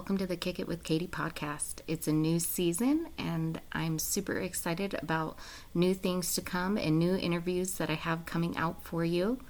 [0.00, 1.82] welcome to the Kick It with Katie podcast.
[1.86, 5.38] It's a new season, and I'm super excited about
[5.74, 9.40] new things to come and new interviews that I have coming out for you.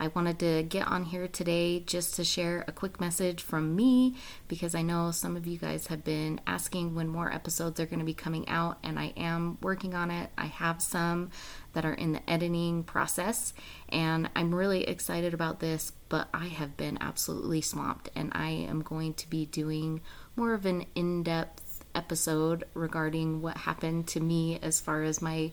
[0.00, 4.16] I wanted to get on here today just to share a quick message from me
[4.48, 8.00] because I know some of you guys have been asking when more episodes are going
[8.00, 10.30] to be coming out, and I am working on it.
[10.36, 11.30] I have some
[11.74, 13.54] that are in the editing process,
[13.90, 18.82] and I'm really excited about this, but I have been absolutely swamped, and I am
[18.82, 20.02] going to be doing
[20.36, 25.52] more of an in depth episode regarding what happened to me as far as my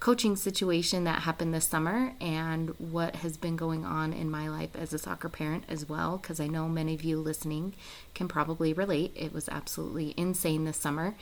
[0.00, 4.70] coaching situation that happened this summer and what has been going on in my life
[4.76, 7.74] as a soccer parent as well, because I know many of you listening
[8.14, 9.12] can probably relate.
[9.16, 11.14] It was absolutely insane this summer.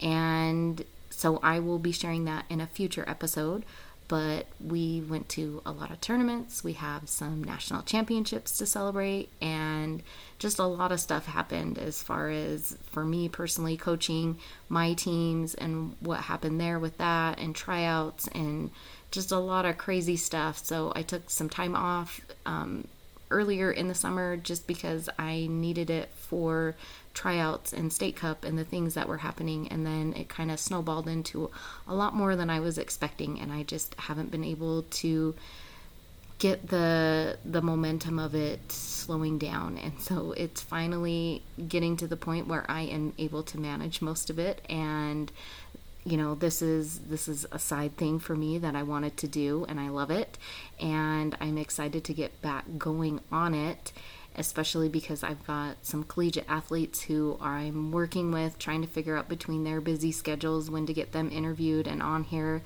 [0.00, 3.64] And so I will be sharing that in a future episode
[4.08, 6.62] but we went to a lot of tournaments.
[6.62, 10.02] We have some national championships to celebrate, and
[10.38, 14.38] just a lot of stuff happened as far as for me personally coaching
[14.68, 18.70] my teams and what happened there with that, and tryouts, and
[19.10, 20.58] just a lot of crazy stuff.
[20.58, 22.86] So I took some time off um,
[23.34, 26.76] earlier in the summer just because I needed it for
[27.12, 29.68] tryouts and state cup and the things that were happening.
[29.68, 31.50] And then it kind of snowballed into
[31.86, 35.34] a lot more than I was expecting and I just haven't been able to
[36.38, 39.78] get the the momentum of it slowing down.
[39.78, 44.30] And so it's finally getting to the point where I am able to manage most
[44.30, 45.30] of it and
[46.04, 49.28] you know this is this is a side thing for me that I wanted to
[49.28, 50.36] do and I love it
[50.78, 53.92] and I'm excited to get back going on it
[54.36, 59.28] especially because I've got some collegiate athletes who I'm working with, trying to figure out
[59.28, 62.62] between their busy schedules when to get them interviewed and on here.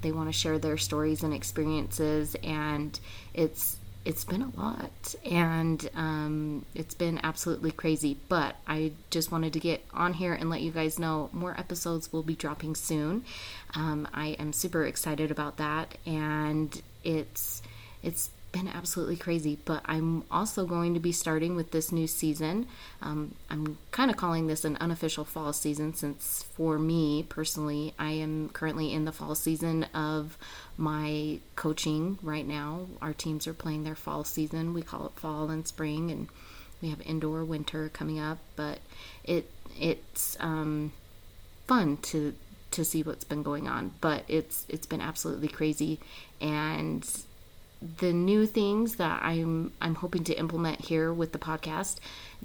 [0.00, 2.98] They want to share their stories and experiences, and
[3.34, 3.78] it's
[4.08, 8.16] it's been a lot, and um, it's been absolutely crazy.
[8.30, 12.10] But I just wanted to get on here and let you guys know more episodes
[12.10, 13.26] will be dropping soon.
[13.74, 17.60] Um, I am super excited about that, and it's
[18.02, 19.58] it's been absolutely crazy.
[19.64, 22.66] But I'm also going to be starting with this new season.
[23.02, 28.12] Um, I'm kind of calling this an unofficial fall season since, for me personally, I
[28.12, 30.38] am currently in the fall season of
[30.76, 32.86] my coaching right now.
[33.02, 34.74] Our teams are playing their fall season.
[34.74, 36.28] We call it fall and spring, and
[36.80, 38.38] we have indoor winter coming up.
[38.56, 38.78] But
[39.24, 40.92] it it's um,
[41.66, 42.34] fun to
[42.70, 45.98] to see what's been going on but it's it's been absolutely crazy
[46.38, 47.24] and
[47.80, 51.96] the new things that I'm I'm hoping to implement here with the podcast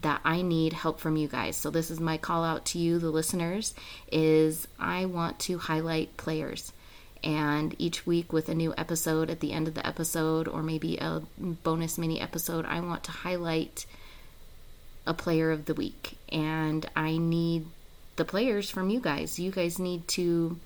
[0.00, 1.56] that I need help from you guys.
[1.56, 3.74] So this is my call out to you the listeners
[4.10, 6.72] is I want to highlight players
[7.22, 10.96] and each week with a new episode at the end of the episode or maybe
[10.96, 13.86] a bonus mini episode I want to highlight
[15.06, 17.66] a player of the week and I need
[18.16, 19.38] the players from you guys.
[19.38, 20.58] You guys need to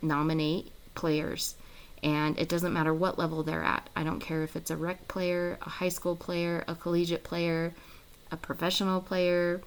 [0.00, 1.54] nominate players
[2.02, 3.88] and it doesn't matter what level they're at.
[3.94, 7.72] I don't care if it's a rec player, a high school player, a collegiate player,
[8.30, 9.60] a professional player,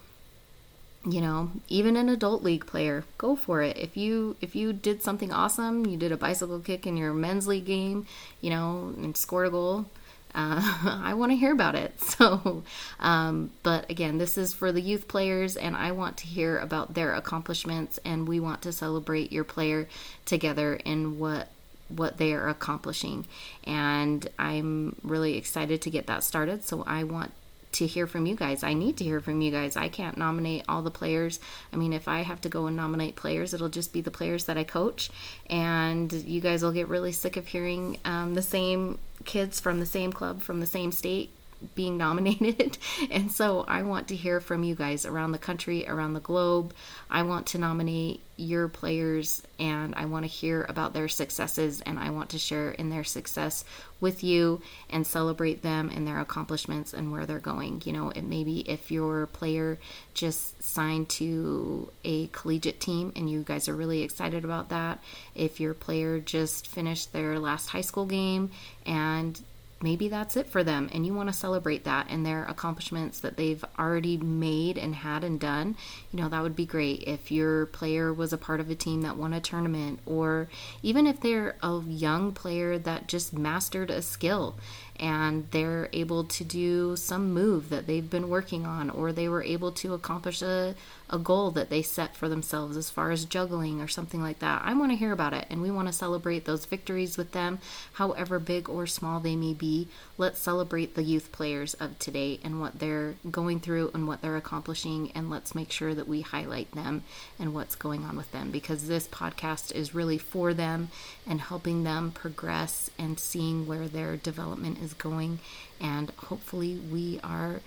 [1.06, 3.06] you know, even an adult league player.
[3.18, 3.78] Go for it.
[3.78, 7.48] If you if you did something awesome, you did a bicycle kick in your men's
[7.48, 8.08] league game,
[8.42, 9.86] you know, and scored a goal.
[10.34, 10.62] Uh,
[11.04, 11.94] I want to hear about it.
[12.16, 12.64] So,
[13.02, 16.94] um, but again, this is for the youth players, and I want to hear about
[16.94, 19.90] their accomplishments, and we want to celebrate your player
[20.24, 21.50] together in what
[21.88, 23.26] what they are accomplishing.
[23.64, 26.66] And I'm really excited to get that started.
[26.66, 27.32] So I want
[27.74, 28.64] to hear from you guys.
[28.64, 29.76] I need to hear from you guys.
[29.76, 31.40] I can't nominate all the players.
[31.74, 34.46] I mean, if I have to go and nominate players, it'll just be the players
[34.46, 35.10] that I coach.
[35.50, 39.86] And you guys will get really sick of hearing um, the same kids from the
[39.86, 41.32] same club, from the same state
[41.74, 42.78] being nominated.
[43.10, 46.74] and so I want to hear from you guys around the country, around the globe.
[47.10, 51.98] I want to nominate your players and I want to hear about their successes and
[51.98, 53.64] I want to share in their success
[54.02, 57.82] with you and celebrate them and their accomplishments and where they're going.
[57.86, 59.80] You know, it maybe if your player
[60.14, 65.00] just signed to a collegiate team and you guys are really excited about that,
[65.34, 68.52] if your player just finished their last high school game
[68.86, 69.42] and
[69.82, 73.38] maybe that's it for them and you want to celebrate that and their accomplishments that
[73.38, 75.76] they've already made and had and done
[76.16, 77.04] you know that would be great.
[77.06, 80.48] If your player was a part of a team that won a tournament or
[80.82, 84.58] even if they're a young player that just mastered a skill
[85.00, 89.44] and they're able to do some move that they've been working on, or they were
[89.44, 90.76] able to accomplish a,
[91.10, 94.62] a goal that they set for themselves as far as juggling or something like that.
[94.64, 97.60] I want to hear about it and we want to celebrate those victories with them,
[97.94, 99.88] however big or small they may be.
[100.18, 104.38] Let's celebrate the youth players of today and what they're going through and what they're
[104.38, 107.04] accomplishing, and let's make sure that we highlight them
[107.38, 110.90] and what's going on with them because this podcast is really for them
[111.28, 115.40] and helping them progress and seeing where their development is going.
[115.80, 117.62] And hopefully, we are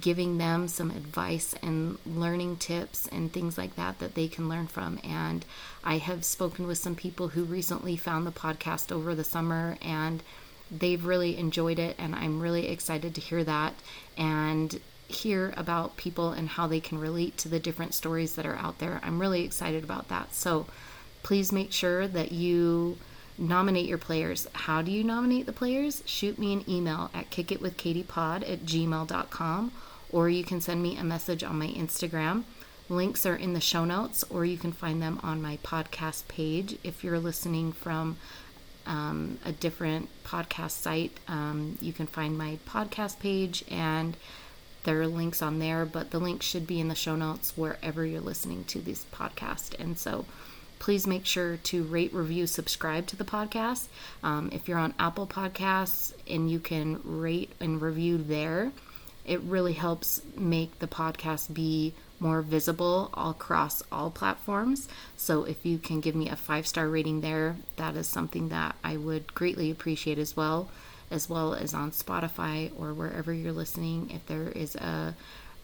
[0.00, 4.66] giving them some advice and learning tips and things like that that they can learn
[4.66, 4.98] from.
[5.04, 5.44] And
[5.84, 10.22] I have spoken with some people who recently found the podcast over the summer and
[10.70, 11.96] they've really enjoyed it.
[11.98, 13.74] And I'm really excited to hear that
[14.16, 18.56] and hear about people and how they can relate to the different stories that are
[18.56, 18.98] out there.
[19.02, 20.34] I'm really excited about that.
[20.34, 20.66] So
[21.22, 22.96] please make sure that you
[23.38, 24.46] nominate your players.
[24.52, 26.02] How do you nominate the players?
[26.06, 29.72] Shoot me an email at kickitwithkatiepod at gmail.com
[30.10, 32.44] or you can send me a message on my Instagram.
[32.88, 36.78] Links are in the show notes or you can find them on my podcast page
[36.84, 38.16] if you're listening from
[38.86, 41.18] um, a different podcast site.
[41.28, 44.16] Um, you can find my podcast page and
[44.84, 48.04] there are links on there, but the link should be in the show notes wherever
[48.04, 49.78] you're listening to this podcast.
[49.78, 50.26] And so,
[50.82, 53.86] please make sure to rate, review, subscribe to the podcast.
[54.24, 58.72] Um, if you're on Apple Podcasts and you can rate and review there,
[59.24, 64.88] it really helps make the podcast be more visible across all platforms.
[65.16, 68.74] So if you can give me a five star rating there, that is something that
[68.82, 70.68] I would greatly appreciate as well,
[71.12, 74.10] as well as on Spotify or wherever you're listening.
[74.10, 75.14] If there is a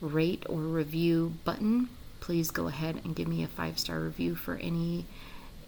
[0.00, 1.88] rate or review button,
[2.20, 5.06] please go ahead and give me a five star review for any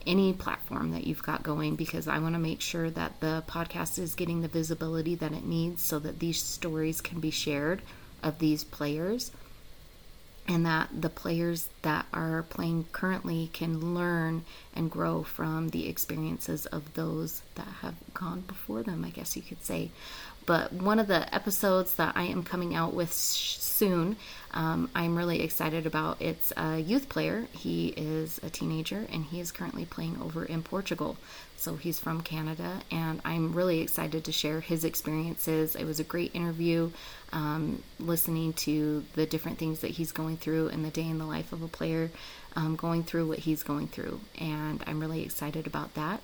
[0.07, 3.99] any platform that you've got going because I want to make sure that the podcast
[3.99, 7.83] is getting the visibility that it needs so that these stories can be shared
[8.23, 9.31] of these players
[10.49, 14.45] and that the players that are playing currently can learn
[14.75, 19.43] and grow from the experiences of those that have gone before them, I guess you
[19.43, 19.91] could say.
[20.47, 24.17] But one of the episodes that I am coming out with soon,
[24.53, 26.21] um, I'm really excited about.
[26.21, 27.47] It's a youth player.
[27.53, 31.17] He is a teenager and he is currently playing over in Portugal.
[31.61, 35.77] So he's from Canada, and I'm really excited to share his experiences.
[35.77, 36.91] It was a great interview,
[37.35, 41.27] um, listening to the different things that he's going through in the day in the
[41.27, 42.11] life of a player,
[42.57, 44.21] um, going through what he's going through.
[44.39, 46.21] And I'm really excited about that.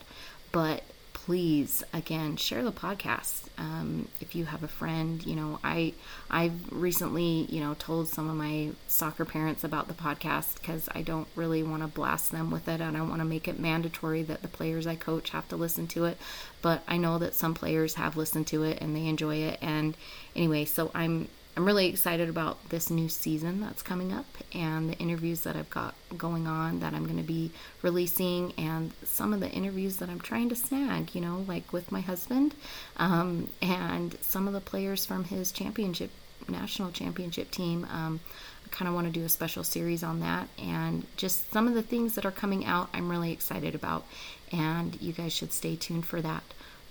[0.52, 0.82] But
[1.26, 5.93] please again share the podcast um, if you have a friend you know i
[6.31, 11.02] i've recently you know told some of my soccer parents about the podcast because i
[11.02, 14.22] don't really want to blast them with it and i want to make it mandatory
[14.22, 16.16] that the players i coach have to listen to it
[16.62, 19.96] but i know that some players have listened to it and they enjoy it and
[20.37, 24.98] anyway so i'm I'm really excited about this new season that's coming up and the
[24.98, 27.50] interviews that I've got going on that I'm going to be
[27.80, 31.90] releasing and some of the interviews that I'm trying to snag, you know, like with
[31.90, 32.54] my husband
[32.98, 36.10] um, and some of the players from his championship,
[36.46, 37.86] national championship team.
[37.90, 38.20] Um,
[38.66, 41.72] I kind of want to do a special series on that and just some of
[41.72, 44.04] the things that are coming out I'm really excited about.
[44.52, 46.42] And you guys should stay tuned for that.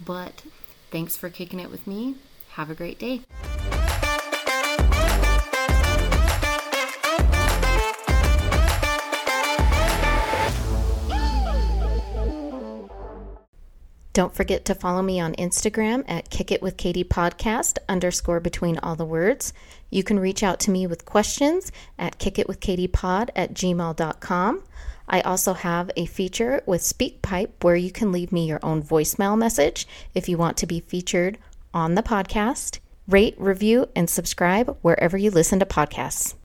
[0.04, 0.42] But
[0.90, 2.16] thanks for kicking it with me.
[2.54, 3.25] Have a great day.
[14.16, 18.78] Don't forget to follow me on Instagram at Kick It with Katie Podcast underscore between
[18.78, 19.52] all the words.
[19.90, 21.70] You can reach out to me with questions
[22.00, 24.64] at kickitwithkatiepod at gmail.com.
[25.10, 29.38] I also have a feature with SpeakPipe where you can leave me your own voicemail
[29.38, 31.38] message if you want to be featured
[31.74, 32.80] on the podcast.
[33.10, 36.36] Rate, review, and subscribe wherever you listen to podcasts.